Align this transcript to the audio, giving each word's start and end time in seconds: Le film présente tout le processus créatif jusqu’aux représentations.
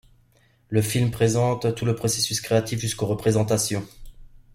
Le 0.69 0.81
film 0.81 1.11
présente 1.11 1.75
tout 1.75 1.85
le 1.85 1.93
processus 1.95 2.41
créatif 2.41 2.79
jusqu’aux 2.79 3.05
représentations. 3.05 3.85